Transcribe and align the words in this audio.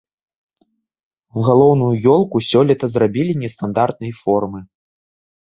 Галоўную 1.47 1.89
ёлку 2.15 2.37
сёлета 2.49 2.85
зрабілі 2.95 3.37
нестандартнай 3.45 4.13
формы. 4.25 4.59